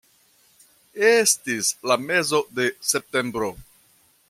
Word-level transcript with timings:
Estis 1.09 1.69
la 1.91 1.99
mezo 2.07 2.41
de 2.61 2.69
septembro. 2.95 3.53